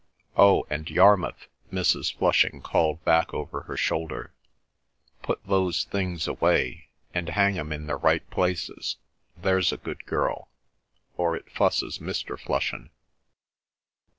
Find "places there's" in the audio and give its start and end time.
8.31-9.71